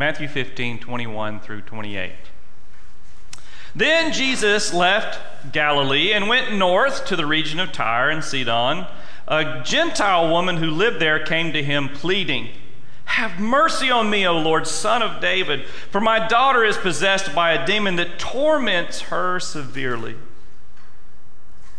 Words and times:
Matthew 0.00 0.28
15, 0.28 0.78
21 0.78 1.40
through 1.40 1.60
28. 1.60 2.12
Then 3.76 4.14
Jesus 4.14 4.72
left 4.72 5.52
Galilee 5.52 6.14
and 6.14 6.26
went 6.26 6.56
north 6.56 7.04
to 7.04 7.16
the 7.16 7.26
region 7.26 7.60
of 7.60 7.70
Tyre 7.70 8.08
and 8.08 8.24
Sidon. 8.24 8.86
A 9.28 9.60
Gentile 9.62 10.30
woman 10.30 10.56
who 10.56 10.70
lived 10.70 11.00
there 11.00 11.22
came 11.22 11.52
to 11.52 11.62
him 11.62 11.90
pleading, 11.90 12.48
Have 13.04 13.38
mercy 13.38 13.90
on 13.90 14.08
me, 14.08 14.26
O 14.26 14.38
Lord, 14.38 14.66
son 14.66 15.02
of 15.02 15.20
David, 15.20 15.66
for 15.90 16.00
my 16.00 16.26
daughter 16.28 16.64
is 16.64 16.78
possessed 16.78 17.34
by 17.34 17.52
a 17.52 17.66
demon 17.66 17.96
that 17.96 18.18
torments 18.18 19.02
her 19.02 19.38
severely. 19.38 20.16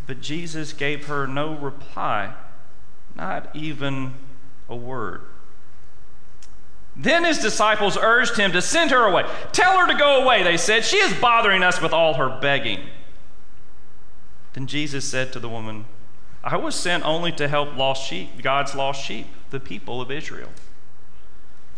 But 0.05 0.21
Jesus 0.21 0.73
gave 0.73 1.07
her 1.07 1.25
no 1.25 1.55
reply, 1.55 2.35
not 3.15 3.49
even 3.55 4.13
a 4.69 4.75
word. 4.75 5.21
Then 6.95 7.23
his 7.23 7.39
disciples 7.39 7.97
urged 7.97 8.37
him 8.37 8.51
to 8.51 8.61
send 8.61 8.91
her 8.91 9.05
away. 9.05 9.25
Tell 9.53 9.77
her 9.77 9.87
to 9.87 9.97
go 9.97 10.21
away, 10.21 10.43
they 10.43 10.57
said. 10.57 10.83
She 10.83 10.97
is 10.97 11.13
bothering 11.13 11.63
us 11.63 11.81
with 11.81 11.93
all 11.93 12.15
her 12.15 12.39
begging. 12.41 12.81
Then 14.53 14.67
Jesus 14.67 15.05
said 15.05 15.31
to 15.33 15.39
the 15.39 15.49
woman, 15.49 15.85
I 16.43 16.57
was 16.57 16.75
sent 16.75 17.05
only 17.05 17.31
to 17.33 17.47
help 17.47 17.77
lost 17.77 18.07
sheep, 18.07 18.41
God's 18.41 18.75
lost 18.75 19.03
sheep, 19.05 19.27
the 19.51 19.59
people 19.59 20.01
of 20.01 20.11
Israel. 20.11 20.49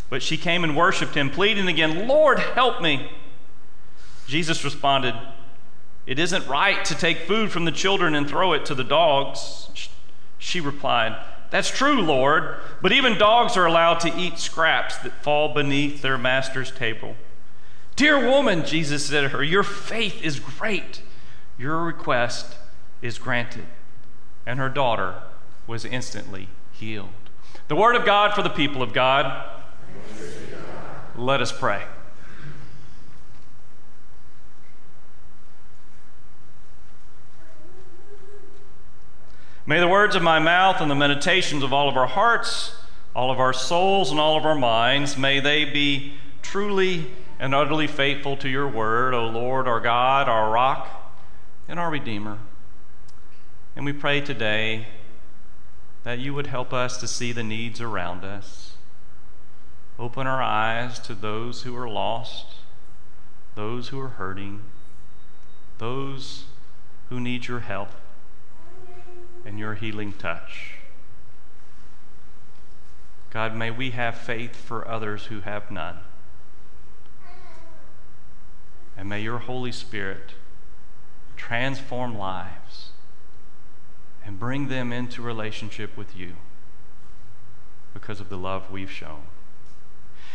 But 0.10 0.24
she 0.24 0.38
came 0.38 0.64
and 0.64 0.76
worshiped 0.76 1.16
him, 1.16 1.30
pleading 1.30 1.68
again, 1.68 2.08
Lord, 2.08 2.40
help 2.40 2.82
me. 2.82 3.12
Jesus 4.26 4.64
responded, 4.64 5.16
It 6.06 6.18
isn't 6.18 6.48
right 6.48 6.84
to 6.86 6.96
take 6.96 7.20
food 7.20 7.52
from 7.52 7.66
the 7.66 7.72
children 7.72 8.16
and 8.16 8.28
throw 8.28 8.54
it 8.54 8.66
to 8.68 8.76
the 8.76 8.84
dogs. 8.84 9.90
She 10.38 10.60
replied, 10.60 11.18
that's 11.54 11.70
true, 11.70 12.02
Lord, 12.02 12.58
but 12.82 12.92
even 12.92 13.20
dogs 13.20 13.56
are 13.58 13.68
allowed 13.68 14.00
to 14.00 14.18
eat 14.18 14.40
scraps 14.40 14.98
that 14.98 15.22
fall 15.22 15.54
beneath 15.54 16.02
their 16.02 16.18
master's 16.18 16.72
table. 16.72 17.16
Dear 17.96 18.28
woman, 18.28 18.66
Jesus 18.66 19.06
said 19.06 19.22
to 19.22 19.30
her, 19.30 19.44
your 19.44 19.62
faith 19.62 20.24
is 20.24 20.40
great. 20.40 21.04
Your 21.60 21.84
request 21.84 22.56
is 23.04 23.20
granted. 23.20 23.68
And 24.48 24.58
her 24.58 24.68
daughter 24.68 25.22
was 25.68 25.86
instantly 25.86 26.50
healed. 26.72 27.10
The 27.68 27.76
word 27.76 27.96
of 27.96 28.04
God 28.04 28.34
for 28.34 28.42
the 28.42 28.50
people 28.50 28.82
of 28.82 28.92
God. 28.92 29.48
Let 31.16 31.40
us 31.40 31.52
pray. 31.52 31.84
May 39.66 39.80
the 39.80 39.88
words 39.88 40.14
of 40.16 40.22
my 40.22 40.40
mouth 40.40 40.82
and 40.82 40.92
the 40.92 40.96
meditations 40.96 41.64
of 41.64 41.72
all 41.72 41.88
of 41.88 41.96
our 41.96 42.08
hearts, 42.08 42.76
all 43.16 43.32
of 43.32 43.40
our 43.40 43.54
souls, 43.54 44.12
and 44.12 44.20
all 44.20 44.36
of 44.38 44.46
our 44.46 44.56
minds, 44.56 45.18
may 45.18 45.40
they 45.40 45.64
be 45.64 46.16
truly 46.42 47.10
and 47.40 47.56
utterly 47.56 47.88
faithful 47.88 48.36
to 48.38 48.50
your 48.50 48.68
word, 48.68 49.14
O 49.14 49.26
Lord, 49.28 49.66
our 49.66 49.80
God, 49.80 50.28
our 50.28 50.52
rock, 50.52 51.14
and 51.70 51.80
our 51.80 51.90
Redeemer. 51.90 52.40
And 53.74 53.86
we 53.86 53.94
pray 53.94 54.20
today 54.20 54.88
that 56.04 56.20
you 56.20 56.34
would 56.34 56.48
help 56.48 56.74
us 56.74 56.98
to 56.98 57.08
see 57.08 57.32
the 57.32 57.44
needs 57.44 57.80
around 57.80 58.26
us. 58.26 58.76
Open 59.98 60.28
our 60.28 60.42
eyes 60.42 61.00
to 61.00 61.16
those 61.16 61.64
who 61.64 61.78
are 61.78 61.90
lost, 61.90 62.56
those 63.56 63.88
who 63.90 64.00
are 64.02 64.10
hurting, 64.10 64.62
those 65.78 66.46
who 67.08 67.22
need 67.22 67.48
your 67.48 67.62
help 67.62 67.92
and 69.46 69.60
your 69.60 69.76
healing 69.76 70.14
touch. 70.14 70.76
God, 73.30 73.56
may 73.56 73.72
we 73.72 73.92
have 73.92 74.16
faith 74.16 74.56
for 74.56 74.88
others 74.88 75.26
who 75.26 75.42
have 75.42 75.72
none. 75.72 75.98
And 78.96 79.10
may 79.10 79.22
your 79.22 79.40
Holy 79.40 79.72
Spirit 79.72 80.34
transform 81.36 82.18
lives 82.18 82.92
and 84.24 84.40
bring 84.40 84.68
them 84.68 84.94
into 84.94 85.22
relationship 85.22 85.98
with 85.98 86.16
you 86.16 86.34
because 87.94 88.20
of 88.20 88.30
the 88.30 88.38
love 88.38 88.72
we've 88.72 88.92
shown. 88.92 89.24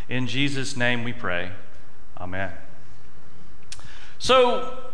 In 0.08 0.26
Jesus' 0.26 0.76
name 0.76 1.04
we 1.04 1.12
pray. 1.12 1.52
Amen. 2.18 2.52
So, 4.18 4.90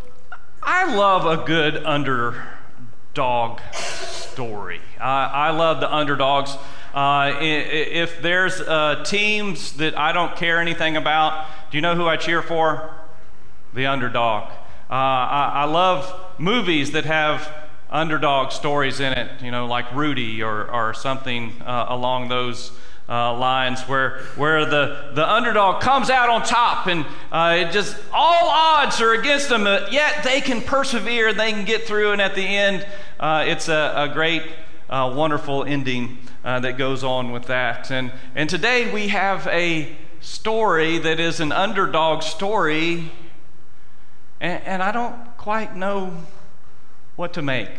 I 0.63 0.95
love 0.95 1.27
a 1.27 1.45
good 1.45 1.83
underdog 1.85 3.61
story. 4.35 4.81
I, 5.01 5.27
I 5.27 5.51
love 5.51 5.79
the 5.79 5.93
underdogs. 5.93 6.57
Uh, 6.93 7.39
if 7.41 8.21
there's 8.21 8.61
uh, 8.61 9.05
teams 9.05 9.75
that 9.75 9.97
I 9.97 10.11
don't 10.11 10.35
care 10.35 10.59
anything 10.59 10.97
about, 10.97 11.47
do 11.71 11.77
you 11.77 11.81
know 11.81 11.95
who 11.95 12.09
I 12.09 12.17
cheer 12.17 12.43
for? 12.43 12.93
The 13.75 13.87
underdog. 13.87 14.51
Uh, 14.91 14.95
I, 14.95 15.53
I, 15.55 15.65
love 15.65 16.13
movies 16.39 16.91
that 16.93 17.05
have 17.05 17.49
underdog 17.91 18.51
stories 18.51 18.99
in 18.99 19.13
it, 19.13 19.41
you 19.41 19.53
know, 19.53 19.67
like 19.67 19.93
Rudy 19.95 20.43
or, 20.43 20.69
or 20.69 20.95
something 20.95 21.53
uh, 21.63 21.87
along 21.89 22.29
those 22.29 22.73
uh, 23.09 23.37
lines 23.37 23.83
where, 23.83 24.19
where 24.37 24.65
the, 24.65 25.13
the 25.15 25.29
underdog 25.29 25.81
comes 25.81 26.11
out 26.11 26.29
on 26.29 26.43
top 26.43 26.87
and 26.87 27.07
uh, 27.31 27.57
it 27.59 27.71
just 27.73 27.97
all 28.13 28.49
odds 28.49 29.01
are 29.01 29.13
against 29.13 29.49
them, 29.49 29.65
yet 29.91 30.25
they 30.25 30.41
can 30.41 30.61
persevere, 30.61 31.33
they 31.33 31.53
can 31.53 31.65
get 31.65 31.87
through, 31.87 32.13
and 32.13 32.21
at 32.21 32.35
the 32.35 32.43
end, 32.43 32.87
uh, 33.21 33.45
it's 33.47 33.69
a, 33.69 33.93
a 33.97 34.09
great, 34.13 34.43
uh, 34.91 35.13
wonderful 35.15 35.65
ending 35.65 36.19
uh, 36.45 36.61
that 36.61 36.77
goes 36.77 37.05
on 37.05 37.33
with 37.33 37.47
that. 37.47 37.91
And, 37.91 38.13
and 38.35 38.51
today 38.51 38.93
we 38.93 39.09
have 39.09 39.47
a 39.47 39.95
story 40.21 40.99
that 40.99 41.21
is 41.21 41.41
an 41.41 41.53
underdog 41.53 42.23
story, 42.23 43.13
and, 44.41 44.63
and 44.65 44.83
I 44.83 44.93
don't 44.93 45.37
quite 45.37 45.77
know 45.77 46.17
what 47.17 47.33
to 47.35 47.43
make 47.43 47.71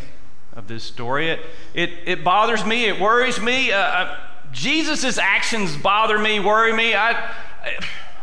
of 0.56 0.68
this 0.68 0.84
story. 0.84 1.30
It, 1.30 1.40
it, 1.74 1.90
it 2.06 2.24
bothers 2.24 2.66
me, 2.66 2.86
it 2.86 3.00
worries 3.00 3.42
me. 3.42 3.72
Uh, 3.72 4.16
Jesus' 4.52 5.18
actions 5.18 5.76
bother 5.76 6.18
me, 6.18 6.40
worry 6.40 6.72
me. 6.72 6.96
I, 6.96 7.12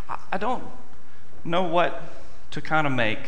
I, 0.08 0.18
I 0.32 0.38
don't 0.38 0.64
know 1.44 1.64
what 1.64 2.02
to 2.52 2.60
kind 2.60 2.86
of 2.86 2.92
make 2.92 3.18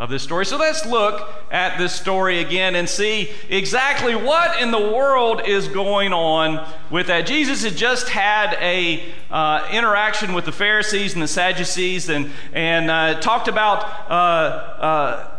of 0.00 0.08
this 0.08 0.22
story. 0.22 0.46
So 0.46 0.56
let's 0.56 0.86
look 0.86 1.30
at 1.52 1.76
this 1.76 1.92
story 1.92 2.40
again 2.40 2.74
and 2.74 2.88
see 2.88 3.30
exactly 3.50 4.14
what 4.14 4.60
in 4.60 4.70
the 4.70 4.80
world 4.80 5.42
is 5.46 5.68
going 5.68 6.14
on 6.14 6.66
with 6.88 7.08
that. 7.08 7.26
Jesus 7.26 7.62
had 7.62 7.76
just 7.76 8.08
had 8.08 8.54
a 8.62 9.04
uh, 9.30 9.68
interaction 9.70 10.32
with 10.32 10.46
the 10.46 10.52
Pharisees 10.52 11.12
and 11.12 11.22
the 11.22 11.28
Sadducees 11.28 12.08
and, 12.08 12.30
and 12.54 12.90
uh, 12.90 13.20
talked 13.20 13.46
about 13.46 13.84
uh, 14.10 14.14
uh 14.14 15.36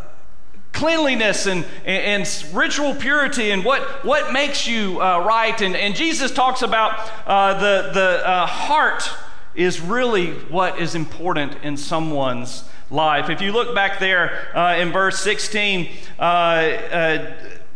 cleanliness 0.73 1.47
and, 1.47 1.65
and, 1.83 2.23
and, 2.23 2.55
ritual 2.55 2.95
purity 2.95 3.51
and 3.51 3.65
what, 3.65 3.81
what 4.05 4.31
makes 4.31 4.65
you 4.67 5.01
uh, 5.01 5.19
right. 5.19 5.61
And, 5.61 5.75
and 5.75 5.93
Jesus 5.93 6.31
talks 6.31 6.61
about 6.61 6.97
uh, 7.27 7.59
the, 7.59 7.91
the 7.91 8.45
heart 8.47 9.11
is 9.53 9.81
really 9.81 10.31
what 10.31 10.79
is 10.79 10.95
important 10.95 11.57
in 11.61 11.75
someone's 11.75 12.63
life. 12.91 13.29
If 13.29 13.41
you 13.41 13.51
look 13.51 13.73
back 13.73 13.99
there 13.99 14.55
uh, 14.55 14.75
in 14.75 14.91
verse 14.91 15.19
16, 15.21 15.89
uh, 16.19 16.21
uh, 16.21 17.33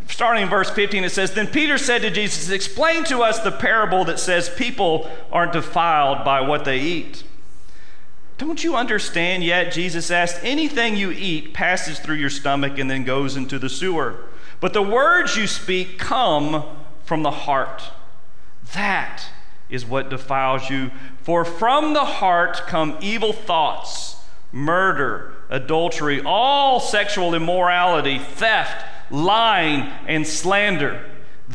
starting 0.08 0.44
in 0.44 0.50
verse 0.50 0.70
15, 0.70 1.04
it 1.04 1.12
says, 1.12 1.34
Then 1.34 1.48
Peter 1.48 1.78
said 1.78 2.02
to 2.02 2.12
Jesus, 2.12 2.50
Explain 2.50 3.06
to 3.06 3.24
us 3.24 3.40
the 3.40 3.52
parable 3.52 4.06
that 4.06 4.20
says 4.20 4.50
people 4.50 5.10
aren't 5.32 5.54
defiled 5.54 6.24
by 6.24 6.42
what 6.42 6.66
they 6.66 6.80
eat. 6.80 7.24
Don't 8.38 8.64
you 8.64 8.76
understand 8.76 9.44
yet? 9.44 9.72
Jesus 9.72 10.12
asked. 10.12 10.40
Anything 10.44 10.98
you 10.98 11.12
eat 11.12 11.54
passes 11.54 12.00
through 12.00 12.16
your 12.16 12.30
stomach 12.30 12.78
and 12.78 12.92
then 12.92 13.06
goes 13.06 13.38
into 13.38 13.58
the 13.58 13.70
sewer. 13.70 14.26
But 14.60 14.74
the 14.74 14.82
words 14.82 15.38
you 15.38 15.48
speak 15.48 15.98
come 15.98 16.64
from 17.06 17.24
the 17.24 17.32
heart. 17.32 17.84
That 18.74 19.24
is 19.70 19.86
what 19.86 20.10
defiles 20.10 20.70
you. 20.70 20.92
For 21.22 21.46
from 21.46 21.94
the 21.94 22.04
heart 22.04 22.64
come 22.68 22.98
evil 23.00 23.32
thoughts, 23.32 24.15
murder, 24.56 25.34
adultery, 25.50 26.22
all 26.26 26.80
sexual 26.80 27.36
immorality, 27.36 28.18
theft, 28.18 28.86
lying, 29.12 29.82
and 30.08 30.26
slander. 30.26 31.06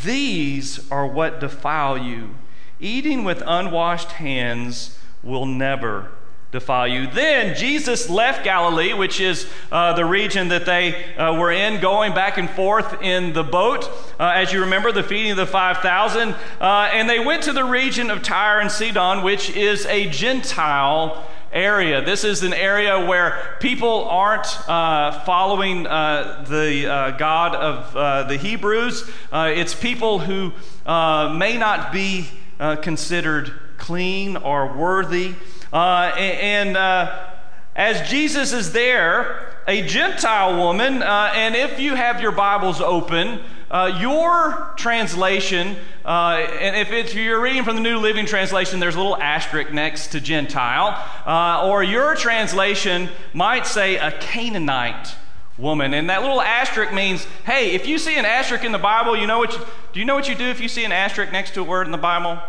These 0.05 0.89
are 0.93 1.07
what 1.07 1.41
defile 1.41 1.97
you. 1.97 2.37
Eating 2.79 3.25
with 3.25 3.43
unwashed 3.47 4.13
hands 4.13 4.99
will 5.23 5.47
never 5.47 6.11
defile 6.53 6.87
you. 6.87 7.07
Then 7.07 7.57
Jesus 7.57 8.11
left 8.11 8.45
Galilee, 8.45 8.93
which 8.93 9.19
is 9.19 9.49
uh, 9.73 9.95
the 9.95 10.05
region 10.05 10.49
that 10.49 10.67
they 10.67 11.15
uh, 11.15 11.39
were 11.39 11.53
in, 11.53 11.81
going 11.81 12.13
back 12.13 12.37
and 12.37 12.51
forth 12.51 13.01
in 13.03 13.33
the 13.33 13.45
boat. 13.45 13.85
Uh, 14.19 14.33
as 14.35 14.53
you 14.53 14.61
remember, 14.61 14.93
the 14.93 15.03
feeding 15.03 15.31
of 15.31 15.37
the 15.39 15.47
5,000. 15.47 16.35
Uh, 16.61 16.91
and 16.93 17.09
they 17.09 17.19
went 17.19 17.45
to 17.45 17.53
the 17.53 17.65
region 17.65 18.11
of 18.11 18.23
Tyre 18.23 18.61
and 18.61 18.71
Sidon, 18.71 19.23
which 19.23 19.49
is 19.51 19.87
a 19.87 20.09
Gentile 20.11 21.25
area. 21.53 22.05
This 22.05 22.25
is 22.25 22.43
an 22.43 22.55
area 22.55 23.07
where 23.07 23.57
people 23.61 24.05
aren't 24.05 24.47
uh, 24.69 25.21
following 25.21 25.87
uh, 25.87 26.45
the 26.49 26.87
uh, 26.87 27.11
God 27.13 27.55
of 27.55 27.97
uh, 27.97 28.23
the 28.25 28.37
Hebrews. 28.37 29.11
it's 29.33 29.75
people 29.75 30.21
who 30.21 30.53
may 30.87 31.59
not 31.59 31.93
be 31.93 32.29
considered 32.83 33.53
clean 33.81 34.37
or 34.37 34.73
worthy. 34.77 35.35
Uh, 35.73 36.13
and 36.17 36.77
uh, 36.77 37.27
as 37.75 38.09
Jesus 38.09 38.53
is 38.53 38.73
there, 38.73 39.55
a 39.67 39.83
Gentile 39.83 40.57
woman, 40.57 41.03
uh, 41.03 41.33
and 41.35 41.55
if 41.57 41.81
you 41.81 41.95
have 41.95 42.21
your 42.21 42.33
Bibles 42.33 42.81
open, 42.81 43.41
uh, 43.71 43.99
your 44.01 44.73
translation, 44.77 45.77
uh, 46.05 46.47
and 46.61 46.75
if 46.75 46.91
it's, 46.91 47.15
you're 47.15 47.41
reading 47.41 47.63
from 47.63 47.77
the 47.77 47.81
New 47.81 47.99
Living 47.99 48.27
Translation, 48.27 48.81
there's 48.81 48.97
a 48.97 48.99
little 48.99 49.17
asterisk 49.17 49.71
next 49.73 50.09
to 50.09 50.21
Gentile, 50.21 50.97
uh, 51.25 51.69
or 51.69 51.85
your 51.85 52.17
translation 52.17 53.09
might 53.33 53.67
say 53.67 53.97
a 53.97 54.11
Canaanite 54.11 55.15
woman. 55.57 55.95
And 55.95 56.11
that 56.11 56.23
little 56.23 56.41
asterisk 56.41 56.93
means, 56.93 57.25
hey, 57.45 57.73
if 57.73 57.87
you 57.87 57.99
see 57.99 58.17
an 58.19 58.25
asterisk 58.25 58.65
in 58.65 58.73
the 58.73 58.79
Bible, 58.79 59.17
you 59.17 59.27
know 59.27 59.39
what 59.39 59.53
you, 59.53 59.65
do 59.93 60.01
you 60.01 60.07
know 60.07 60.15
what 60.15 60.29
you 60.29 60.35
do 60.35 60.47
if 60.47 60.61
you 60.61 60.69
see 60.69 60.85
an 60.85 60.93
asterisk 60.93 61.31
next 61.33 61.55
to 61.55 61.61
a 61.61 61.65
word 61.65 61.87
in 61.87 61.93
the 61.93 61.99
Bible? 61.99 62.43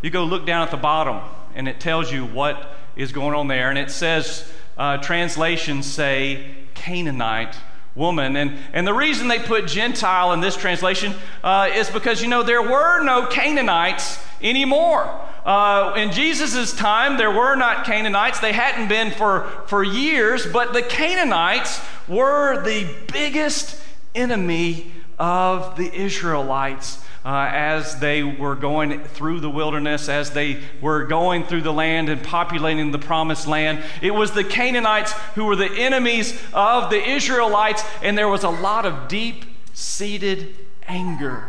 You 0.00 0.10
go 0.10 0.24
look 0.24 0.46
down 0.46 0.62
at 0.62 0.70
the 0.70 0.76
bottom, 0.76 1.20
and 1.56 1.66
it 1.66 1.80
tells 1.80 2.12
you 2.12 2.24
what 2.24 2.76
is 2.94 3.10
going 3.10 3.34
on 3.34 3.48
there. 3.48 3.68
And 3.70 3.78
it 3.78 3.90
says, 3.90 4.48
uh, 4.76 4.98
translations 4.98 5.86
say 5.86 6.54
Canaanite 6.74 7.56
woman. 7.98 8.36
And, 8.36 8.56
and 8.72 8.86
the 8.86 8.94
reason 8.94 9.28
they 9.28 9.40
put 9.40 9.66
Gentile 9.66 10.32
in 10.32 10.40
this 10.40 10.56
translation 10.56 11.14
uh, 11.44 11.68
is 11.74 11.90
because, 11.90 12.22
you 12.22 12.28
know, 12.28 12.42
there 12.42 12.62
were 12.62 13.02
no 13.02 13.26
Canaanites 13.26 14.24
anymore. 14.40 15.20
Uh, 15.44 15.94
in 15.96 16.12
Jesus' 16.12 16.74
time, 16.74 17.16
there 17.16 17.30
were 17.30 17.56
not 17.56 17.84
Canaanites. 17.84 18.40
They 18.40 18.52
hadn't 18.52 18.88
been 18.88 19.10
for, 19.10 19.48
for 19.66 19.82
years, 19.82 20.46
but 20.46 20.72
the 20.72 20.82
Canaanites 20.82 21.80
were 22.06 22.62
the 22.64 22.88
biggest 23.12 23.82
enemy 24.14 24.92
of 25.18 25.76
the 25.76 25.92
Israelites 25.94 27.02
uh, 27.24 27.50
as 27.52 27.98
they 28.00 28.22
were 28.22 28.54
going 28.54 29.04
through 29.04 29.40
the 29.40 29.50
wilderness, 29.50 30.08
as 30.08 30.30
they 30.30 30.60
were 30.80 31.04
going 31.04 31.44
through 31.44 31.62
the 31.62 31.72
land 31.72 32.08
and 32.08 32.22
populating 32.22 32.90
the 32.90 32.98
promised 32.98 33.46
land. 33.46 33.82
It 34.00 34.12
was 34.12 34.32
the 34.32 34.44
Canaanites 34.44 35.12
who 35.34 35.44
were 35.44 35.56
the 35.56 35.70
enemies 35.70 36.40
of 36.52 36.90
the 36.90 37.06
Israelites, 37.06 37.82
and 38.02 38.16
there 38.16 38.28
was 38.28 38.44
a 38.44 38.50
lot 38.50 38.86
of 38.86 39.08
deep 39.08 39.44
seated 39.74 40.56
anger 40.86 41.44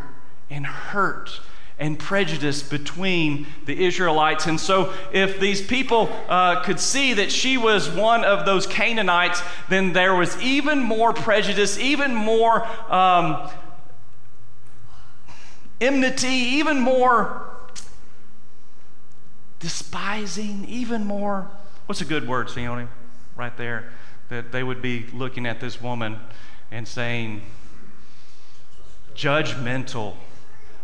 and 0.50 0.66
hurt 0.66 1.40
and 1.80 1.98
prejudice 1.98 2.62
between 2.62 3.48
the 3.66 3.86
Israelites. 3.86 4.46
And 4.48 4.60
so, 4.60 4.94
if 5.14 5.40
these 5.40 5.66
people 5.66 6.10
uh, 6.28 6.62
could 6.62 6.80
see 6.80 7.14
that 7.14 7.32
she 7.32 7.58
was 7.58 7.90
one 7.90 8.26
of 8.26 8.46
those 8.46 8.68
Canaanites, 8.68 9.42
then 9.70 9.94
there 9.94 10.14
was 10.14 10.40
even 10.42 10.80
more 10.80 11.14
prejudice, 11.14 11.80
even 11.80 12.14
more 12.14 12.68
um, 12.92 13.50
enmity, 15.80 16.28
even 16.28 16.80
more 16.80 17.50
despising, 19.60 20.66
even 20.66 21.06
more. 21.06 21.50
What's 21.86 22.02
a 22.02 22.06
good 22.06 22.28
word, 22.28 22.48
Sione? 22.48 22.88
Right 23.36 23.56
there. 23.58 23.92
That 24.30 24.52
they 24.52 24.64
would 24.64 24.82
be 24.82 25.08
looking 25.14 25.46
at 25.46 25.60
this 25.60 25.82
woman 25.82 26.20
and 26.72 26.88
saying, 26.88 27.42
judgmental. 29.16 30.16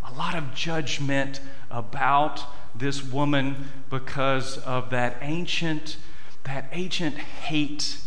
A 0.08 0.14
lot 0.14 0.36
of 0.36 0.54
judgment 0.54 1.42
about 1.70 2.44
this 2.74 3.04
woman 3.04 3.70
because 3.90 4.58
of 4.60 4.90
that 4.92 5.18
ancient, 5.22 5.98
that 6.44 6.70
ancient 6.72 7.18
hate 7.18 7.98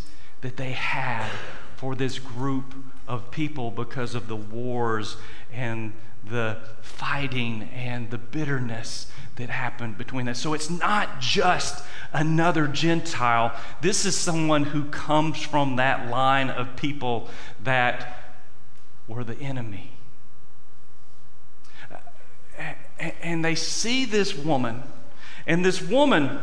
that 0.41 0.57
they 0.57 0.71
had 0.71 1.29
for 1.75 1.95
this 1.95 2.19
group 2.19 2.75
of 3.07 3.31
people 3.31 3.71
because 3.71 4.15
of 4.15 4.27
the 4.27 4.35
wars 4.35 5.17
and 5.51 5.93
the 6.23 6.57
fighting 6.81 7.63
and 7.73 8.11
the 8.11 8.17
bitterness 8.17 9.07
that 9.37 9.49
happened 9.49 9.97
between 9.97 10.27
us. 10.27 10.39
So 10.39 10.53
it's 10.53 10.69
not 10.69 11.19
just 11.19 11.83
another 12.13 12.67
Gentile. 12.67 13.57
This 13.81 14.05
is 14.05 14.15
someone 14.15 14.65
who 14.65 14.85
comes 14.85 15.41
from 15.41 15.77
that 15.77 16.09
line 16.09 16.49
of 16.49 16.75
people 16.75 17.29
that 17.63 18.17
were 19.07 19.23
the 19.23 19.39
enemy. 19.39 19.91
And 22.99 23.43
they 23.43 23.55
see 23.55 24.05
this 24.05 24.35
woman, 24.35 24.83
and 25.47 25.63
this 25.63 25.81
woman 25.81 26.39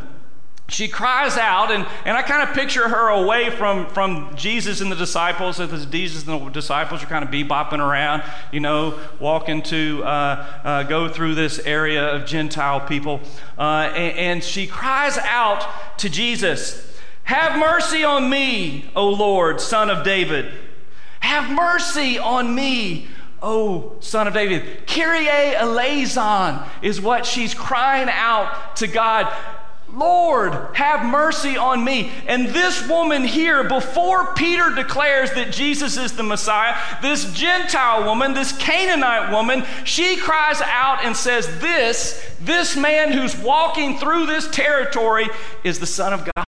she 0.68 0.88
cries 0.88 1.36
out, 1.36 1.70
and, 1.70 1.86
and 2.04 2.16
I 2.16 2.22
kind 2.22 2.48
of 2.48 2.54
picture 2.54 2.88
her 2.88 3.08
away 3.08 3.50
from, 3.50 3.86
from 3.90 4.34
Jesus 4.34 4.80
and 4.80 4.90
the 4.90 4.96
disciples. 4.96 5.60
As 5.60 5.86
Jesus 5.86 6.26
and 6.26 6.46
the 6.46 6.50
disciples 6.50 7.04
are 7.04 7.06
kind 7.06 7.24
of 7.24 7.30
bebopping 7.30 7.78
around, 7.78 8.24
you 8.50 8.58
know, 8.58 8.98
walking 9.20 9.62
to 9.62 10.02
uh, 10.02 10.60
uh, 10.64 10.82
go 10.82 11.08
through 11.08 11.36
this 11.36 11.60
area 11.60 12.12
of 12.12 12.26
Gentile 12.26 12.80
people. 12.80 13.20
Uh, 13.56 13.92
and, 13.94 14.18
and 14.18 14.44
she 14.44 14.66
cries 14.66 15.18
out 15.18 15.64
to 15.98 16.08
Jesus, 16.08 16.98
Have 17.24 17.56
mercy 17.58 18.02
on 18.02 18.28
me, 18.28 18.90
O 18.96 19.08
Lord, 19.08 19.60
son 19.60 19.88
of 19.88 20.04
David. 20.04 20.52
Have 21.20 21.48
mercy 21.48 22.18
on 22.18 22.52
me, 22.56 23.06
O 23.42 23.96
son 24.00 24.26
of 24.26 24.34
David. 24.34 24.86
Kyrie 24.86 25.28
eleison 25.28 26.60
is 26.82 27.00
what 27.00 27.26
she's 27.26 27.54
crying 27.54 28.08
out 28.10 28.76
to 28.76 28.86
God. 28.86 29.32
Lord, 29.92 30.52
have 30.74 31.06
mercy 31.06 31.56
on 31.56 31.84
me. 31.84 32.10
And 32.26 32.48
this 32.48 32.86
woman 32.88 33.24
here, 33.24 33.64
before 33.64 34.34
Peter 34.34 34.74
declares 34.74 35.30
that 35.32 35.52
Jesus 35.52 35.96
is 35.96 36.12
the 36.12 36.22
Messiah, 36.22 36.76
this 37.02 37.32
Gentile 37.32 38.04
woman, 38.04 38.34
this 38.34 38.56
Canaanite 38.58 39.30
woman, 39.32 39.64
she 39.84 40.16
cries 40.16 40.60
out 40.60 41.04
and 41.04 41.16
says, 41.16 41.46
This, 41.60 42.34
this 42.40 42.76
man 42.76 43.12
who's 43.12 43.36
walking 43.36 43.98
through 43.98 44.26
this 44.26 44.48
territory 44.50 45.28
is 45.62 45.78
the 45.78 45.86
Son 45.86 46.12
of 46.12 46.28
God. 46.34 46.45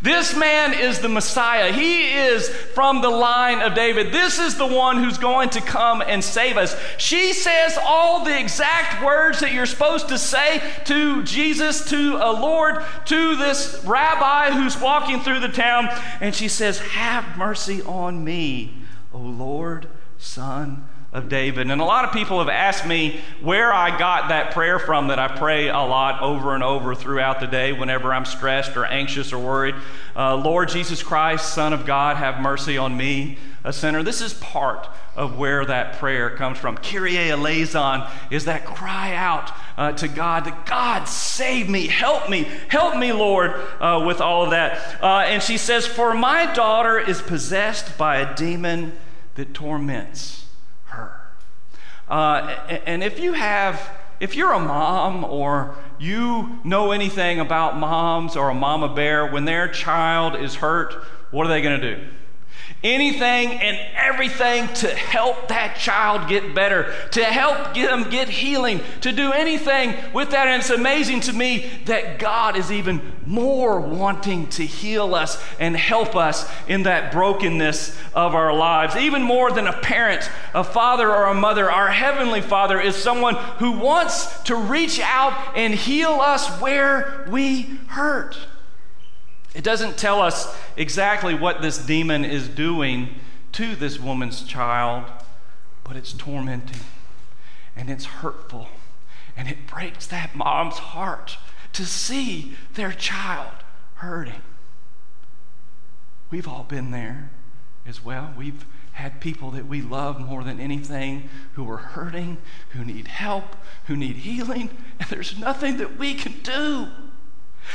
This 0.00 0.36
man 0.36 0.74
is 0.74 1.00
the 1.00 1.08
Messiah. 1.08 1.72
He 1.72 2.14
is 2.14 2.48
from 2.48 3.02
the 3.02 3.10
line 3.10 3.60
of 3.60 3.74
David. 3.74 4.12
This 4.12 4.38
is 4.38 4.56
the 4.56 4.66
one 4.66 5.02
who's 5.02 5.18
going 5.18 5.50
to 5.50 5.60
come 5.60 6.02
and 6.02 6.22
save 6.22 6.56
us. 6.56 6.76
She 6.98 7.32
says 7.32 7.76
all 7.82 8.24
the 8.24 8.38
exact 8.38 9.04
words 9.04 9.40
that 9.40 9.52
you're 9.52 9.66
supposed 9.66 10.08
to 10.08 10.18
say 10.18 10.62
to 10.84 11.24
Jesus, 11.24 11.88
to 11.90 12.16
a 12.16 12.30
Lord, 12.30 12.84
to 13.06 13.36
this 13.36 13.82
rabbi 13.84 14.50
who's 14.52 14.80
walking 14.80 15.20
through 15.20 15.40
the 15.40 15.48
town. 15.48 15.88
And 16.20 16.32
she 16.32 16.46
says, 16.46 16.78
Have 16.78 17.36
mercy 17.36 17.82
on 17.82 18.22
me, 18.22 18.74
O 19.12 19.18
Lord, 19.18 19.88
Son 20.16 20.87
of 21.10 21.30
David. 21.30 21.70
And 21.70 21.80
a 21.80 21.84
lot 21.84 22.04
of 22.04 22.12
people 22.12 22.38
have 22.38 22.50
asked 22.50 22.86
me 22.86 23.20
where 23.40 23.72
I 23.72 23.96
got 23.98 24.28
that 24.28 24.52
prayer 24.52 24.78
from 24.78 25.08
that 25.08 25.18
I 25.18 25.28
pray 25.28 25.68
a 25.68 25.78
lot 25.78 26.20
over 26.20 26.54
and 26.54 26.62
over 26.62 26.94
throughout 26.94 27.40
the 27.40 27.46
day 27.46 27.72
whenever 27.72 28.12
I'm 28.12 28.26
stressed 28.26 28.76
or 28.76 28.84
anxious 28.84 29.32
or 29.32 29.38
worried. 29.38 29.74
Uh, 30.14 30.36
Lord 30.36 30.68
Jesus 30.68 31.02
Christ, 31.02 31.54
Son 31.54 31.72
of 31.72 31.86
God, 31.86 32.18
have 32.18 32.40
mercy 32.40 32.76
on 32.76 32.94
me, 32.94 33.38
a 33.64 33.72
sinner. 33.72 34.02
This 34.02 34.20
is 34.20 34.34
part 34.34 34.86
of 35.16 35.38
where 35.38 35.64
that 35.64 35.94
prayer 35.94 36.36
comes 36.36 36.58
from. 36.58 36.76
Kyrie 36.76 37.30
eleison 37.30 38.02
is 38.30 38.44
that 38.44 38.66
cry 38.66 39.14
out 39.14 39.50
uh, 39.78 39.92
to 39.92 40.08
God 40.08 40.44
that 40.44 40.66
God 40.66 41.08
save 41.08 41.70
me, 41.70 41.86
help 41.86 42.28
me, 42.28 42.46
help 42.68 42.98
me, 42.98 43.12
Lord, 43.14 43.52
uh, 43.80 44.04
with 44.06 44.20
all 44.20 44.44
of 44.44 44.50
that. 44.50 45.02
Uh, 45.02 45.20
and 45.20 45.42
she 45.42 45.56
says, 45.56 45.86
For 45.86 46.12
my 46.12 46.52
daughter 46.52 46.98
is 46.98 47.22
possessed 47.22 47.96
by 47.96 48.18
a 48.18 48.36
demon 48.36 48.92
that 49.36 49.54
torments 49.54 50.47
uh, 52.08 52.56
and 52.86 53.02
if 53.02 53.20
you 53.20 53.32
have, 53.32 53.90
if 54.20 54.34
you're 54.34 54.52
a 54.52 54.60
mom 54.60 55.24
or 55.24 55.76
you 55.98 56.58
know 56.64 56.90
anything 56.92 57.40
about 57.40 57.76
moms 57.76 58.36
or 58.36 58.50
a 58.50 58.54
mama 58.54 58.94
bear, 58.94 59.26
when 59.26 59.44
their 59.44 59.68
child 59.68 60.36
is 60.36 60.56
hurt, 60.56 60.94
what 61.30 61.46
are 61.46 61.50
they 61.50 61.62
going 61.62 61.80
to 61.80 61.96
do? 61.96 62.08
Anything 62.82 63.50
and 63.50 63.76
everything 63.96 64.72
to 64.74 64.88
help 64.88 65.48
that 65.48 65.76
child 65.76 66.28
get 66.28 66.54
better, 66.54 66.94
to 67.10 67.24
help 67.24 67.74
them 67.74 68.08
get 68.10 68.28
healing, 68.28 68.80
to 69.00 69.12
do 69.12 69.32
anything 69.32 69.94
with 70.12 70.30
that. 70.30 70.46
And 70.46 70.60
it's 70.60 70.70
amazing 70.70 71.20
to 71.22 71.32
me 71.32 71.70
that 71.86 72.18
God 72.18 72.56
is 72.56 72.70
even 72.70 73.00
more 73.26 73.80
wanting 73.80 74.46
to 74.48 74.64
heal 74.64 75.14
us 75.14 75.42
and 75.58 75.76
help 75.76 76.16
us 76.16 76.50
in 76.68 76.84
that 76.84 77.12
brokenness 77.12 77.96
of 78.14 78.34
our 78.34 78.54
lives. 78.54 78.96
Even 78.96 79.22
more 79.22 79.50
than 79.50 79.66
a 79.66 79.72
parent, 79.80 80.30
a 80.54 80.64
father, 80.64 81.10
or 81.10 81.26
a 81.26 81.34
mother, 81.34 81.70
our 81.70 81.90
Heavenly 81.90 82.40
Father 82.40 82.80
is 82.80 82.96
someone 82.96 83.34
who 83.58 83.72
wants 83.72 84.42
to 84.44 84.56
reach 84.56 85.00
out 85.00 85.56
and 85.56 85.74
heal 85.74 86.20
us 86.20 86.48
where 86.60 87.26
we 87.28 87.62
hurt. 87.88 88.36
It 89.58 89.64
doesn't 89.64 89.98
tell 89.98 90.22
us 90.22 90.56
exactly 90.76 91.34
what 91.34 91.62
this 91.62 91.78
demon 91.78 92.24
is 92.24 92.48
doing 92.48 93.16
to 93.50 93.74
this 93.74 93.98
woman's 93.98 94.44
child, 94.44 95.10
but 95.82 95.96
it's 95.96 96.12
tormenting 96.12 96.82
and 97.74 97.90
it's 97.90 98.04
hurtful 98.04 98.68
and 99.36 99.48
it 99.48 99.66
breaks 99.66 100.06
that 100.06 100.36
mom's 100.36 100.78
heart 100.78 101.38
to 101.72 101.84
see 101.84 102.54
their 102.74 102.92
child 102.92 103.50
hurting. 103.94 104.42
We've 106.30 106.46
all 106.46 106.62
been 106.62 106.92
there 106.92 107.32
as 107.84 108.04
well. 108.04 108.32
We've 108.36 108.64
had 108.92 109.20
people 109.20 109.50
that 109.50 109.66
we 109.66 109.82
love 109.82 110.20
more 110.20 110.44
than 110.44 110.60
anything 110.60 111.28
who 111.54 111.68
are 111.68 111.78
hurting, 111.78 112.38
who 112.70 112.84
need 112.84 113.08
help, 113.08 113.56
who 113.86 113.96
need 113.96 114.18
healing, 114.18 114.70
and 115.00 115.08
there's 115.08 115.36
nothing 115.36 115.78
that 115.78 115.98
we 115.98 116.14
can 116.14 116.34
do. 116.44 116.86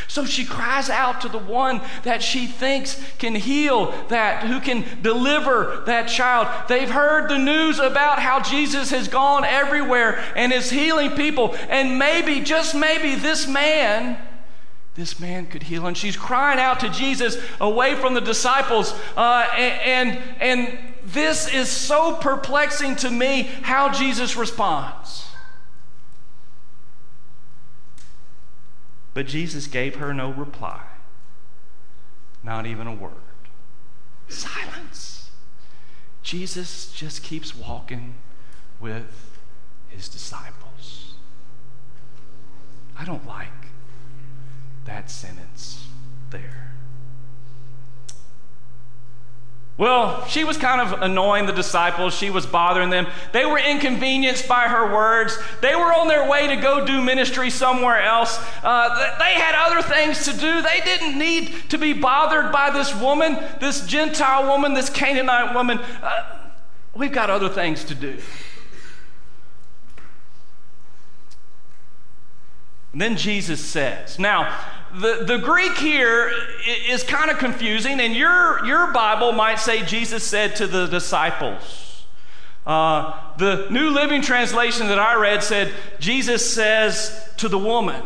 So 0.08 0.26
she 0.26 0.46
cries 0.46 0.90
out 0.90 1.22
to 1.22 1.30
the 1.30 1.38
one 1.38 1.82
that 2.04 2.22
she 2.22 2.48
thinks 2.48 3.02
can 3.18 3.36
heal 3.36 3.92
that, 4.10 4.44
who 4.46 4.60
can 4.60 4.86
deliver 5.02 5.84
that 5.86 6.08
child. 6.08 6.48
They've 6.68 6.90
heard 6.90 7.30
the 7.30 7.38
news 7.38 7.80
about 7.80 8.20
how 8.20 8.42
Jesus 8.42 8.92
has 8.92 9.08
gone 9.08 9.44
everywhere 9.44 10.24
and 10.36 10.52
is 10.52 10.70
healing 10.70 11.12
people. 11.12 11.56
And 11.70 11.98
maybe, 11.98 12.42
just 12.42 12.76
maybe, 12.76 13.16
this 13.16 13.48
man, 13.48 14.18
this 14.96 15.20
man 15.20 15.48
could 15.48 15.64
heal. 15.64 15.88
And 15.88 15.98
she's 15.98 16.18
crying 16.18 16.60
out 16.60 16.80
to 16.82 16.90
Jesus 16.90 17.38
away 17.60 17.96
from 17.96 18.14
the 18.14 18.22
disciples. 18.22 18.94
Uh, 19.18 19.48
and, 19.56 20.18
and, 20.20 20.24
and 20.40 20.80
this 21.04 21.52
is 21.52 21.70
so 21.70 22.16
perplexing 22.16 22.96
to 22.98 23.10
me 23.10 23.44
how 23.62 23.92
Jesus 23.92 24.36
responds. 24.36 25.26
But 29.14 29.28
Jesus 29.28 29.68
gave 29.68 29.96
her 29.96 30.14
no 30.14 30.32
reply, 30.32 30.82
not 32.44 32.66
even 32.66 32.88
a 32.88 32.94
word. 32.94 33.12
Silence. 34.28 35.30
Jesus 36.24 36.92
just 36.92 37.22
keeps 37.22 37.56
walking 37.56 38.16
with 38.80 39.40
his 39.90 40.10
disciples. 40.10 41.14
I 42.98 43.06
don't 43.06 43.28
like 43.28 43.50
that 44.86 45.12
sentence 45.12 45.88
there. 46.30 46.74
Well, 49.76 50.28
she 50.28 50.44
was 50.44 50.56
kind 50.56 50.80
of 50.80 51.02
annoying 51.02 51.48
the 51.48 51.52
disciples. 51.52 52.14
She 52.14 52.30
was 52.30 52.46
bothering 52.46 52.92
them. 52.92 53.08
They 53.32 53.44
were 53.44 53.58
inconvenienced 53.58 54.48
by 54.48 54.68
her 54.68 54.94
words. 54.94 55.36
They 55.62 55.76
were 55.76 55.92
on 55.92 56.08
their 56.08 56.30
way 56.30 56.46
to 56.48 56.58
go 56.58 56.86
do 56.86 57.02
ministry 57.02 57.50
somewhere 57.50 58.00
else. 58.00 58.38
Uh, 58.62 59.18
they 59.18 59.34
had 59.34 59.56
other 59.56 59.82
things 59.82 60.26
to 60.26 60.32
do. 60.32 60.62
They 60.62 60.80
didn't 60.86 61.18
need 61.18 61.54
to 61.70 61.80
be 61.80 61.94
bothered 61.94 62.52
by 62.52 62.70
this 62.70 62.96
woman, 62.96 63.40
this 63.60 63.88
Gentile 63.88 64.48
woman, 64.48 64.76
this 64.76 64.92
Canaanite 64.92 65.56
woman. 65.56 65.80
Uh, 65.80 66.52
we've 66.94 67.12
got 67.12 67.32
other 67.32 67.50
things 67.50 67.84
to 67.86 67.96
do. 67.96 68.20
And 72.92 73.02
then 73.02 73.18
Jesus 73.18 73.60
says, 73.60 74.20
Now, 74.20 74.56
the, 74.94 75.24
the 75.26 75.38
Greek 75.40 75.76
here 75.78 76.32
is 76.88 77.04
kind 77.04 77.32
of 77.32 77.40
confusing, 77.40 78.00
and 78.00 78.16
your, 78.16 78.64
your 78.66 78.92
Bible 78.92 79.32
might 79.32 79.60
say 79.60 79.84
Jesus 79.84 80.24
said 80.24 80.56
to 80.58 80.68
the 80.68 80.86
disciples. 80.86 82.06
Uh, 82.66 83.20
the 83.38 83.68
New 83.72 83.90
Living 83.90 84.22
Translation 84.22 84.88
that 84.88 85.00
I 85.00 85.16
read 85.16 85.44
said 85.44 85.74
Jesus 86.00 86.54
says 86.54 87.28
to 87.38 87.50
the 87.50 87.58
woman. 87.58 88.02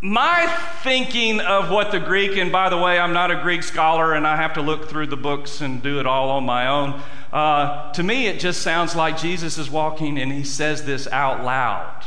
My 0.00 0.46
thinking 0.82 1.38
of 1.40 1.70
what 1.70 1.92
the 1.92 2.00
Greek, 2.00 2.36
and 2.36 2.50
by 2.50 2.70
the 2.70 2.78
way, 2.78 2.98
I'm 2.98 3.12
not 3.12 3.30
a 3.30 3.40
Greek 3.40 3.62
scholar 3.62 4.14
and 4.14 4.26
I 4.26 4.34
have 4.34 4.54
to 4.54 4.62
look 4.62 4.88
through 4.88 5.06
the 5.06 5.16
books 5.16 5.60
and 5.60 5.80
do 5.80 6.00
it 6.00 6.06
all 6.06 6.30
on 6.30 6.44
my 6.44 6.66
own. 6.66 7.00
Uh, 7.32 7.92
to 7.92 8.02
me, 8.02 8.26
it 8.26 8.40
just 8.40 8.62
sounds 8.62 8.96
like 8.96 9.16
Jesus 9.16 9.58
is 9.58 9.70
walking 9.70 10.18
and 10.18 10.32
he 10.32 10.42
says 10.42 10.86
this 10.86 11.06
out 11.08 11.44
loud 11.44 12.04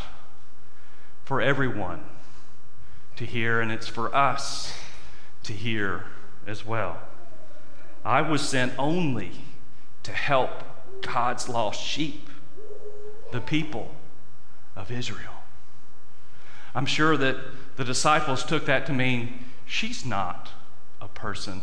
for 1.24 1.40
everyone 1.40 2.04
to 3.15 3.25
hear, 3.25 3.62
and 3.62 3.72
it's 3.72 3.88
for 3.88 4.13
us 4.13 4.74
to 5.43 5.53
hear 5.53 6.05
as 6.45 6.65
well. 6.65 7.00
I 8.03 8.22
was 8.22 8.48
sent 8.48 8.74
only 8.77 9.31
to 10.03 10.12
help 10.12 10.51
God's 11.01 11.50
lost 11.50 11.81
sheep, 11.81 12.29
the 13.31 13.41
people 13.41 13.95
of 14.75 14.91
Israel. 14.91 15.34
I'm 16.74 16.86
sure 16.86 17.17
that 17.17 17.38
the 17.77 17.84
disciples 17.84 18.43
took 18.43 18.65
that 18.65 18.86
to 18.88 18.93
mean 18.93 19.45
she's 19.65 20.05
not 20.05 20.50
a 21.01 21.07
person 21.07 21.62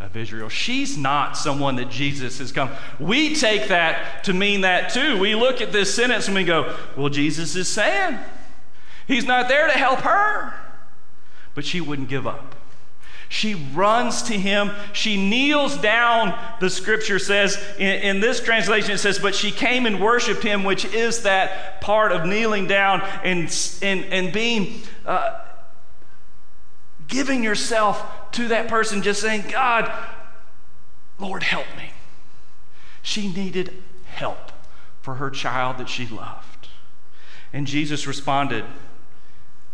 of 0.00 0.16
Israel. 0.16 0.48
She's 0.48 0.96
not 0.96 1.36
someone 1.36 1.76
that 1.76 1.90
Jesus 1.90 2.38
has 2.38 2.52
come. 2.52 2.70
We 2.98 3.34
take 3.34 3.68
that 3.68 4.24
to 4.24 4.32
mean 4.32 4.62
that 4.62 4.92
too. 4.92 5.18
We 5.18 5.34
look 5.34 5.60
at 5.60 5.72
this 5.72 5.94
sentence 5.94 6.26
and 6.26 6.34
we 6.34 6.44
go, 6.44 6.76
well, 6.96 7.10
Jesus 7.10 7.54
is 7.54 7.68
saying 7.68 8.18
he's 9.06 9.24
not 9.24 9.48
there 9.48 9.66
to 9.66 9.78
help 9.78 10.00
her. 10.00 10.54
But 11.54 11.64
she 11.64 11.80
wouldn't 11.80 12.08
give 12.08 12.26
up. 12.26 12.54
She 13.30 13.54
runs 13.54 14.22
to 14.22 14.34
him. 14.34 14.72
She 14.92 15.16
kneels 15.16 15.76
down, 15.76 16.36
the 16.58 16.68
scripture 16.68 17.20
says. 17.20 17.56
In, 17.78 17.86
in, 17.86 18.20
this 18.20 18.42
translation, 18.42 18.90
it 18.90 18.98
says, 18.98 19.20
But 19.20 19.36
she 19.36 19.52
came 19.52 19.86
and 19.86 20.00
worshiped 20.00 20.42
him, 20.42 20.64
which 20.64 20.84
is 20.84 21.22
that 21.22 21.80
part 21.80 22.10
of 22.10 22.26
kneeling 22.26 22.66
down 22.66 23.02
and, 23.22 23.42
and, 23.82 24.04
and 24.06 24.32
being, 24.32 24.82
uh, 25.06 25.42
giving 27.06 27.44
yourself 27.44 28.32
to 28.32 28.48
that 28.48 28.66
person, 28.66 29.00
just 29.00 29.20
saying, 29.20 29.44
God, 29.48 29.92
Lord, 31.20 31.44
help 31.44 31.66
me. 31.76 31.90
She 33.02 33.32
needed 33.32 33.80
help 34.06 34.50
for 35.02 35.14
her 35.14 35.30
child 35.30 35.78
that 35.78 35.88
she 35.88 36.04
loved. 36.04 36.68
And 37.52 37.66
Jesus 37.66 38.08
responded, 38.08 38.64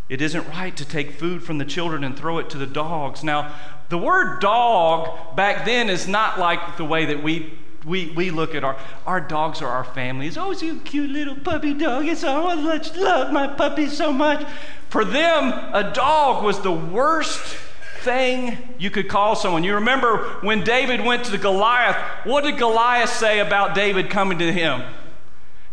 it 0.08 0.22
isn't 0.22 0.48
right 0.48 0.76
to 0.76 0.84
take 0.84 1.12
food 1.12 1.42
from 1.42 1.58
the 1.58 1.64
children 1.64 2.04
and 2.04 2.16
throw 2.16 2.38
it 2.38 2.48
to 2.50 2.58
the 2.58 2.66
dogs. 2.66 3.24
Now, 3.24 3.54
the 3.88 3.98
word 3.98 4.40
dog 4.40 5.36
back 5.36 5.64
then 5.64 5.90
is 5.90 6.06
not 6.06 6.38
like 6.38 6.76
the 6.76 6.84
way 6.84 7.06
that 7.06 7.22
we 7.22 7.58
we, 7.84 8.10
we 8.10 8.32
look 8.32 8.56
at 8.56 8.64
our 8.64 8.76
our 9.06 9.20
dogs 9.20 9.62
are 9.62 9.68
our 9.68 9.84
families. 9.84 10.36
Oh, 10.36 10.50
you 10.50 10.80
cute 10.80 11.10
little 11.10 11.36
puppy 11.36 11.72
dog. 11.72 12.06
It's 12.06 12.24
all 12.24 12.48
I 12.48 12.80
love 12.96 13.32
my 13.32 13.46
puppy 13.46 13.86
so 13.88 14.12
much. 14.12 14.44
For 14.88 15.04
them, 15.04 15.52
a 15.72 15.92
dog 15.92 16.44
was 16.44 16.60
the 16.60 16.72
worst 16.72 17.40
thing 18.00 18.56
you 18.78 18.90
could 18.90 19.08
call 19.08 19.34
someone. 19.34 19.64
You 19.64 19.74
remember 19.74 20.38
when 20.40 20.62
David 20.62 21.04
went 21.04 21.24
to 21.24 21.38
Goliath, 21.38 21.96
what 22.24 22.44
did 22.44 22.56
Goliath 22.56 23.10
say 23.10 23.40
about 23.40 23.74
David 23.74 24.10
coming 24.10 24.38
to 24.38 24.52
him? 24.52 24.82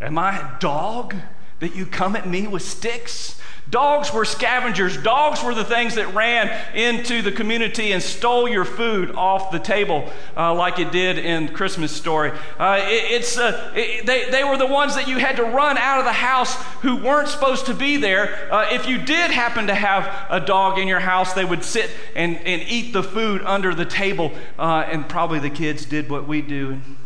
Am 0.02 0.18
I 0.18 0.40
a 0.40 0.60
dog 0.60 1.16
that 1.60 1.76
you 1.76 1.86
come 1.86 2.16
at 2.16 2.28
me 2.28 2.48
with 2.48 2.64
sticks? 2.64 3.40
Dogs 3.74 4.14
were 4.14 4.24
scavengers. 4.24 4.98
Dogs 4.98 5.44
were 5.44 5.56
the 5.56 5.66
things 5.66 5.96
that 5.96 6.14
ran 6.14 6.48
into 6.76 7.24
the 7.24 7.32
community 7.32 7.92
and 7.92 8.04
stole 8.04 8.48
your 8.48 8.66
food 8.66 9.10
off 9.16 9.50
the 9.50 9.58
table, 9.58 10.14
uh, 10.38 10.54
like 10.54 10.78
it 10.78 10.92
did 10.92 11.18
in 11.18 11.48
Christmas 11.48 11.92
Story. 11.92 12.32
Uh, 12.60 12.80
it, 12.84 13.12
it's, 13.14 13.36
uh, 13.36 13.74
it, 13.76 14.06
they, 14.06 14.30
they 14.30 14.44
were 14.44 14.58
the 14.58 14.68
ones 14.68 14.94
that 14.94 15.08
you 15.08 15.18
had 15.18 15.38
to 15.38 15.44
run 15.44 15.80
out 15.80 15.98
of 15.98 16.06
the 16.06 16.14
house 16.14 16.54
who 16.84 16.98
weren't 16.98 17.28
supposed 17.28 17.66
to 17.66 17.74
be 17.74 17.98
there. 17.98 18.54
Uh, 18.54 18.68
if 18.70 18.88
you 18.88 19.00
did 19.00 19.32
happen 19.32 19.66
to 19.66 19.74
have 19.74 20.28
a 20.30 20.40
dog 20.40 20.78
in 20.78 20.88
your 20.88 21.00
house, 21.00 21.34
they 21.34 21.44
would 21.44 21.64
sit 21.64 21.90
and, 22.16 22.38
and 22.46 22.62
eat 22.70 22.94
the 22.94 23.02
food 23.02 23.42
under 23.42 23.74
the 23.74 23.86
table. 23.86 24.32
Uh, 24.60 24.86
and 24.88 25.10
probably 25.10 25.40
the 25.40 25.50
kids 25.50 25.84
did 25.84 26.12
what 26.12 26.28
we 26.28 26.44
do 26.44 26.74
and 26.74 26.98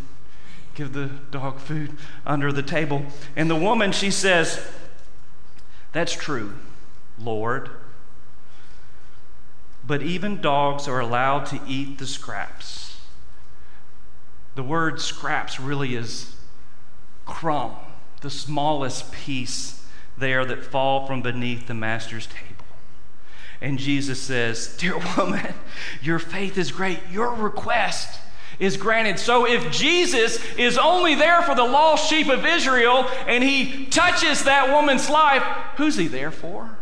give 0.75 0.91
the 0.91 1.09
dog 1.31 1.59
food 1.59 1.91
under 2.25 2.51
the 2.51 2.61
table. 2.61 3.05
And 3.37 3.49
the 3.49 3.55
woman, 3.55 3.93
she 3.93 4.11
says, 4.11 4.59
that's 5.91 6.13
true, 6.13 6.53
Lord. 7.17 7.69
But 9.85 10.01
even 10.01 10.41
dogs 10.41 10.87
are 10.87 10.99
allowed 10.99 11.45
to 11.47 11.61
eat 11.67 11.97
the 11.97 12.07
scraps. 12.07 12.99
The 14.55 14.63
word 14.63 14.99
scraps 14.99 15.59
really 15.59 15.95
is 15.95 16.35
crumb, 17.25 17.75
the 18.21 18.29
smallest 18.29 19.11
piece 19.11 19.85
there 20.17 20.43
that 20.45 20.65
fall 20.65 21.05
from 21.05 21.21
beneath 21.21 21.67
the 21.67 21.73
master's 21.73 22.27
table. 22.27 22.65
And 23.61 23.79
Jesus 23.79 24.21
says, 24.21 24.75
Dear 24.77 24.97
woman, 25.17 25.53
your 26.01 26.19
faith 26.19 26.57
is 26.57 26.71
great. 26.71 26.99
Your 27.11 27.33
request 27.33 28.19
is 28.59 28.77
granted. 28.77 29.19
So 29.19 29.47
if 29.47 29.71
Jesus 29.71 30.43
is 30.55 30.77
only 30.77 31.15
there 31.15 31.41
for 31.41 31.55
the 31.55 31.63
lost 31.63 32.09
sheep 32.09 32.27
of 32.29 32.45
Israel 32.45 33.07
and 33.27 33.43
he 33.43 33.85
touches 33.87 34.43
that 34.43 34.71
woman's 34.71 35.09
life, 35.09 35.43
who's 35.75 35.95
he 35.95 36.07
there 36.07 36.31
for? 36.31 36.76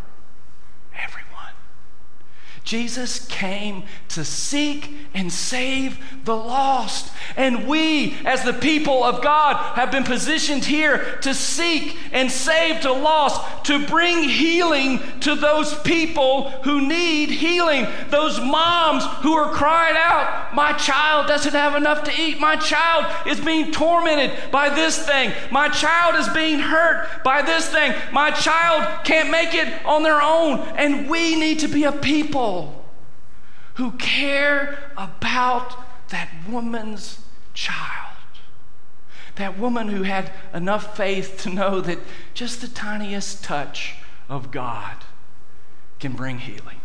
Jesus 2.65 3.23
came 3.27 3.83
to 4.09 4.25
seek 4.25 4.89
and 5.13 5.31
save 5.31 5.99
the 6.25 6.35
lost. 6.35 7.13
And 7.37 7.67
we, 7.67 8.17
as 8.25 8.43
the 8.43 8.53
people 8.53 9.03
of 9.03 9.23
God, 9.23 9.55
have 9.75 9.91
been 9.91 10.03
positioned 10.03 10.65
here 10.65 11.17
to 11.21 11.35
seek 11.35 11.95
and 12.11 12.31
save 12.31 12.81
the 12.81 12.91
lost, 12.91 13.65
to 13.65 13.85
bring 13.85 14.23
healing 14.23 14.99
to 15.19 15.35
those 15.35 15.79
people 15.81 16.49
who 16.63 16.87
need 16.87 17.29
healing, 17.29 17.85
those 18.09 18.39
moms 18.41 19.05
who 19.21 19.33
are 19.33 19.53
crying 19.53 19.95
out, 19.95 20.55
My 20.55 20.73
child 20.73 21.27
doesn't 21.27 21.53
have 21.53 21.75
enough 21.75 22.03
to 22.05 22.11
eat. 22.19 22.39
My 22.39 22.55
child 22.55 23.27
is 23.27 23.39
being 23.39 23.71
tormented 23.71 24.31
by 24.51 24.69
this 24.69 25.05
thing. 25.05 25.33
My 25.51 25.69
child 25.69 26.15
is 26.15 26.29
being 26.29 26.59
hurt 26.59 27.23
by 27.23 27.43
this 27.43 27.69
thing. 27.69 27.93
My 28.11 28.31
child 28.31 29.05
can't 29.05 29.29
make 29.29 29.53
it 29.53 29.85
on 29.85 30.01
their 30.01 30.21
own. 30.21 30.61
And 30.77 31.07
we 31.07 31.35
need 31.35 31.59
to 31.59 31.67
be 31.67 31.83
a 31.83 31.91
people 31.91 32.54
who 33.75 33.91
care 33.93 34.91
about 34.97 35.75
that 36.09 36.29
woman's 36.49 37.19
child. 37.53 38.15
That 39.35 39.57
woman 39.57 39.89
who 39.89 40.03
had 40.03 40.31
enough 40.53 40.95
faith 40.95 41.41
to 41.43 41.49
know 41.49 41.81
that 41.81 41.99
just 42.33 42.61
the 42.61 42.67
tiniest 42.67 43.43
touch 43.43 43.95
of 44.29 44.51
God 44.51 44.97
can 45.99 46.13
bring 46.13 46.39
healing. 46.39 46.79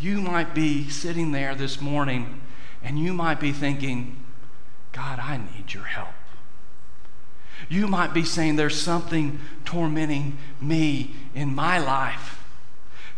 You 0.00 0.20
might 0.20 0.54
be 0.54 0.88
sitting 0.88 1.32
there 1.32 1.54
this 1.54 1.80
morning 1.80 2.40
and 2.82 2.98
you 2.98 3.12
might 3.12 3.40
be 3.40 3.52
thinking, 3.52 4.24
God, 4.92 5.18
I 5.18 5.36
need 5.36 5.74
your 5.74 5.84
help. 5.84 6.14
You 7.68 7.88
might 7.88 8.14
be 8.14 8.24
saying, 8.24 8.56
There's 8.56 8.80
something 8.80 9.40
tormenting 9.64 10.38
me 10.60 11.14
in 11.34 11.54
my 11.54 11.78
life. 11.78 12.37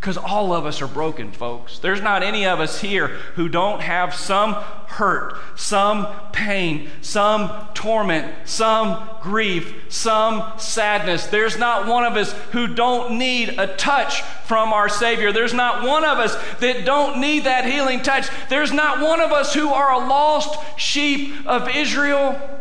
Because 0.00 0.16
all 0.16 0.54
of 0.54 0.64
us 0.64 0.80
are 0.80 0.87
broken, 0.87 1.30
folks. 1.30 1.78
There's 1.78 2.00
not 2.00 2.23
any 2.23 2.47
of 2.47 2.59
us 2.59 2.80
here 2.80 3.09
who 3.35 3.50
don't 3.50 3.83
have 3.83 4.14
some 4.14 4.54
hurt, 4.54 5.37
some 5.57 6.09
pain, 6.33 6.88
some 7.02 7.69
torment, 7.75 8.49
some 8.49 9.07
grief, 9.21 9.75
some 9.90 10.59
sadness. 10.59 11.26
There's 11.26 11.59
not 11.59 11.87
one 11.87 12.04
of 12.04 12.16
us 12.16 12.33
who 12.52 12.75
don't 12.75 13.19
need 13.19 13.50
a 13.59 13.76
touch 13.76 14.23
from 14.47 14.73
our 14.73 14.88
Savior. 14.88 15.33
There's 15.33 15.52
not 15.52 15.87
one 15.87 16.04
of 16.04 16.16
us 16.16 16.35
that 16.61 16.87
don't 16.87 17.21
need 17.21 17.45
that 17.45 17.66
healing 17.66 18.00
touch. 18.00 18.30
There's 18.49 18.73
not 18.73 19.02
one 19.02 19.21
of 19.21 19.33
us 19.33 19.52
who 19.52 19.69
are 19.69 19.92
a 19.92 20.09
lost 20.09 20.59
sheep 20.78 21.47
of 21.47 21.69
Israel. 21.69 22.59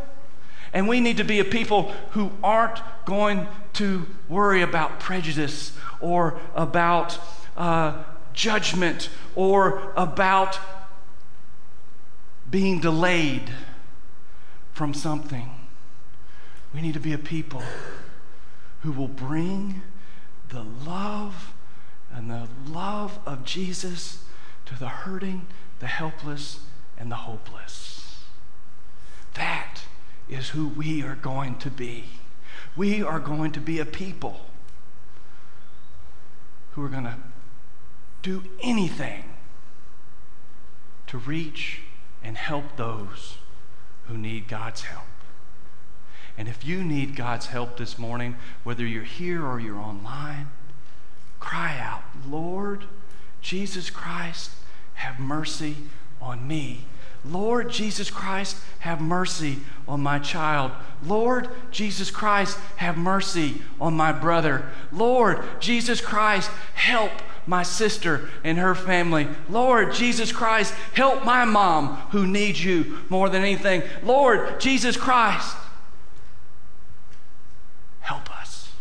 And 0.74 0.88
we 0.88 1.00
need 1.00 1.18
to 1.18 1.24
be 1.24 1.40
a 1.40 1.46
people 1.46 1.92
who 2.12 2.32
aren't 2.44 2.80
going 3.06 3.48
to 3.74 4.06
worry 4.28 4.62
about 4.62 5.00
prejudice 5.00 5.76
or 6.00 6.40
about 6.56 7.18
uh, 7.58 8.04
judgment 8.34 9.10
or 9.36 9.94
about 9.96 10.60
being 12.50 12.80
delayed 12.80 13.50
from 14.74 14.94
something. 14.94 15.50
We 16.74 16.82
need 16.82 16.94
to 16.94 17.00
be 17.00 17.14
a 17.14 17.18
people 17.18 17.64
who 18.82 18.92
will 18.92 19.08
bring 19.08 19.82
the 20.50 20.64
love 20.64 21.54
and 22.12 22.30
the 22.30 22.48
love 22.68 23.20
of 23.26 23.44
Jesus 23.44 24.24
to 24.66 24.78
the 24.78 24.88
hurting, 24.88 25.48
the 25.80 25.88
helpless, 25.88 26.62
and 26.98 27.12
the 27.12 27.16
hopeless. 27.16 28.24
That 29.34 29.69
is 30.30 30.50
who 30.50 30.68
we 30.68 31.04
are 31.04 31.16
going 31.16 31.56
to 31.58 31.70
be. 31.70 32.06
We 32.76 33.02
are 33.02 33.20
going 33.20 33.52
to 33.54 33.60
be 33.60 33.80
a 33.80 33.86
people 33.86 34.42
who 36.72 36.84
are 36.84 36.90
going 36.90 37.06
to 37.06 37.18
do 38.22 38.44
anything 38.62 39.24
to 41.08 41.18
reach 41.18 41.82
and 42.24 42.38
help 42.38 42.76
those 42.76 43.38
who 44.08 44.18
need 44.18 44.48
God's 44.48 44.82
help. 44.82 45.06
And 46.38 46.48
if 46.48 46.66
you 46.66 46.84
need 46.84 47.16
God's 47.16 47.48
help 47.48 47.78
this 47.78 47.98
morning, 47.98 48.38
whether 48.64 48.86
you're 48.86 49.04
here 49.04 49.46
or 49.46 49.60
you're 49.60 49.80
online, 49.80 50.52
cry 51.40 51.78
out, 51.78 52.04
Lord 52.28 52.86
Jesus 53.42 53.90
Christ, 53.90 54.52
have 54.96 55.20
mercy 55.20 55.76
on 56.22 56.48
me. 56.48 56.86
Lord 57.26 57.70
Jesus 57.70 58.10
Christ, 58.10 58.58
have 58.80 59.02
mercy 59.02 59.60
on 59.88 60.02
my 60.02 60.20
child. 60.20 60.72
Lord 61.04 61.50
Jesus 61.72 62.12
Christ, 62.12 62.58
have 62.78 62.98
mercy 62.98 63.62
on 63.80 63.94
my 63.96 64.12
brother. 64.12 64.70
Lord 64.92 65.44
Jesus 65.60 66.02
Christ, 66.02 66.50
help 66.76 67.12
my 67.46 67.64
sister 67.64 68.30
and 68.44 68.58
her 68.58 68.76
family. 68.76 69.28
Lord 69.50 69.94
Jesus 69.94 70.32
Christ, 70.32 70.74
help 70.94 71.26
my 71.26 71.46
mom 71.46 71.96
who 72.12 72.28
needs 72.28 72.64
you 72.64 73.00
more 73.10 73.28
than 73.28 73.42
anything. 73.42 73.82
Lord 74.04 74.60
Jesus 74.60 74.96
Christ, 74.96 75.58
help 78.02 78.30
us. 78.40 78.72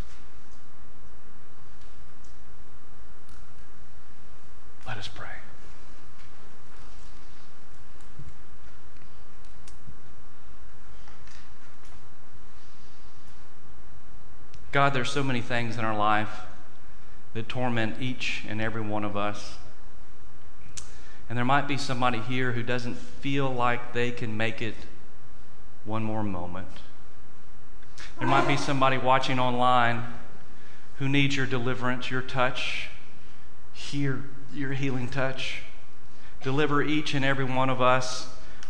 Let 4.87 4.99
us 4.99 5.09
pray. 5.09 5.26
God, 14.70 14.92
there's 14.92 15.11
so 15.11 15.22
many 15.22 15.40
things 15.40 15.78
in 15.78 15.85
our 15.85 15.96
life 15.96 16.42
that 17.35 17.48
torment 17.48 18.00
each 18.00 18.44
and 18.48 18.61
every 18.61 18.83
one 18.83 19.04
of 19.04 19.16
us. 19.16 19.57
And 21.28 21.37
there 21.37 21.44
might 21.44 21.68
be 21.68 21.76
somebody 21.76 22.18
here 22.18 22.52
who 22.52 22.62
doesn't 22.62 22.96
feel 22.96 23.52
like 23.52 23.92
they 23.92 24.11
can 24.11 24.37
make 24.37 24.62
it 24.62 24.74
one 25.85 26.02
more 26.02 26.22
moment. 26.22 26.68
There 28.18 28.28
might 28.28 28.48
be 28.48 28.57
somebody 28.57 28.98
watching 28.98 29.38
online 29.38 30.04
who 30.98 31.09
needs 31.09 31.37
your 31.37 31.46
deliverance, 31.46 32.11
your 32.11 32.22
touch, 32.22 32.88
hear 33.72 34.24
your 34.52 34.72
healing 34.72 35.09
touch. 35.09 35.62
Deliver 36.42 36.83
each 36.83 37.14
and 37.14 37.24
every 37.24 37.44
one 37.44 37.70
of 37.70 37.81
us 37.81 38.28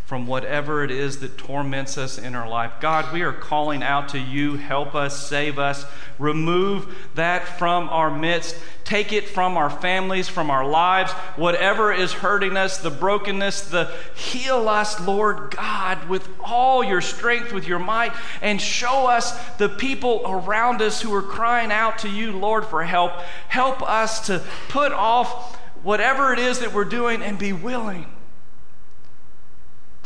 from 0.09 0.27
whatever 0.27 0.83
it 0.83 0.91
is 0.91 1.19
that 1.19 1.37
torments 1.37 1.99
us 1.99 2.17
in 2.17 2.35
our 2.35 2.49
life. 2.49 2.73
God, 2.81 3.13
we 3.13 3.21
are 3.21 3.33
calling 3.33 3.83
out 3.83 4.09
to 4.09 4.19
you. 4.19 4.55
Help 4.55 4.95
us, 4.95 5.29
save 5.29 5.59
us, 5.59 5.85
remove 6.19 6.97
that 7.15 7.47
from 7.59 7.91
our 7.91 8.11
midst. 8.11 8.57
Take 8.85 9.13
it 9.13 9.29
from 9.29 9.59
our 9.59 9.69
families, 9.69 10.27
from 10.27 10.51
our 10.51 10.67
lives, 10.67 11.13
whatever 11.37 11.93
is 11.93 12.15
hurting 12.15 12.57
us, 12.57 12.79
the 12.79 12.89
brokenness, 12.89 13.69
the 13.69 13.95
heal 14.17 14.67
us, 14.71 14.99
Lord 14.99 15.51
God, 15.51 16.09
with 16.09 16.27
all 16.43 16.83
your 16.83 17.03
strength, 17.03 17.53
with 17.53 17.69
your 17.69 17.79
might, 17.79 18.15
and 18.41 18.59
show 18.59 19.09
us 19.09 19.39
the 19.57 19.69
people 19.69 20.23
around 20.25 20.81
us 20.81 21.03
who 21.03 21.13
are 21.13 21.21
crying 21.21 21.71
out 21.71 21.99
to 21.99 22.09
you, 22.09 22.33
Lord, 22.33 22.65
for 22.65 22.83
help. 22.83 23.13
Help 23.49 23.83
us 23.83 24.27
to 24.29 24.43
put 24.71 24.91
off 24.91 25.57
whatever 25.83 26.33
it 26.33 26.39
is 26.39 26.61
that 26.61 26.73
we're 26.73 26.87
doing 26.87 27.21
and 27.21 27.39
be 27.39 27.53
willing 27.53 28.07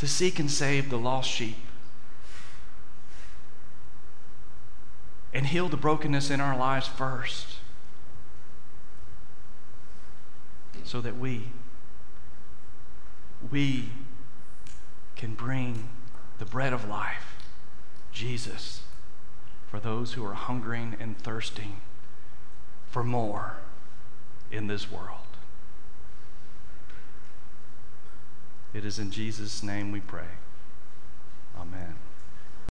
to 0.03 0.09
seek 0.09 0.41
and 0.41 0.51
save 0.51 0.91
the 0.91 0.99
lost 0.99 1.31
sheep 1.31 1.59
and 5.33 5.47
heal 5.47 5.69
the 5.69 5.77
brokenness 5.77 6.29
in 6.29 6.41
our 6.41 6.59
lives 6.59 6.89
first 6.89 7.59
so 10.83 11.01
that 11.01 11.17
we 11.17 11.53
we 13.49 13.91
can 15.15 15.37
bring 15.37 15.89
the 16.41 16.47
bread 16.47 16.73
of 16.73 16.89
life 16.89 17.37
Jesus 18.11 18.83
for 19.71 19.79
those 19.79 20.15
who 20.15 20.27
are 20.27 20.35
hungering 20.35 20.97
and 20.99 21.17
thirsting 21.17 21.77
for 22.91 23.05
more 23.05 23.59
in 24.51 24.67
this 24.67 24.91
world 24.91 25.32
It 28.75 28.85
is 28.85 28.99
in 28.99 29.11
Jesus' 29.11 29.63
name 29.63 29.93
we 29.93 30.01
pray. 30.01 30.33
Amen. 31.59 31.97